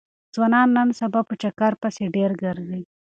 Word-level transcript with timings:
ځوانان 0.33 0.67
نن 0.77 0.89
سبا 0.99 1.21
په 1.29 1.33
چکر 1.41 1.71
پسې 1.81 2.05
ډېر 2.15 2.31
ګرځي. 2.43 2.81